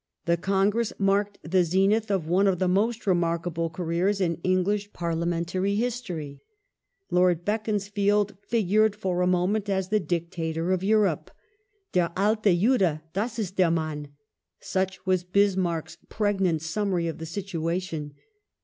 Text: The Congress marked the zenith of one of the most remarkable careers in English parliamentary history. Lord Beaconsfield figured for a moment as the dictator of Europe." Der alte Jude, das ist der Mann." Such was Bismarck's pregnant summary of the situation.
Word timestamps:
The 0.25 0.35
Congress 0.35 0.91
marked 0.97 1.37
the 1.43 1.63
zenith 1.63 2.09
of 2.09 2.25
one 2.27 2.47
of 2.47 2.57
the 2.57 2.67
most 2.67 3.05
remarkable 3.05 3.69
careers 3.69 4.19
in 4.19 4.39
English 4.43 4.91
parliamentary 4.93 5.75
history. 5.75 6.39
Lord 7.11 7.45
Beaconsfield 7.45 8.35
figured 8.47 8.95
for 8.95 9.21
a 9.21 9.27
moment 9.27 9.69
as 9.69 9.89
the 9.89 9.99
dictator 9.99 10.71
of 10.71 10.83
Europe." 10.83 11.29
Der 11.93 12.11
alte 12.17 12.51
Jude, 12.59 13.01
das 13.13 13.37
ist 13.37 13.57
der 13.57 13.69
Mann." 13.69 14.07
Such 14.59 15.05
was 15.05 15.23
Bismarck's 15.23 15.99
pregnant 16.09 16.63
summary 16.63 17.07
of 17.07 17.19
the 17.19 17.27
situation. 17.27 18.15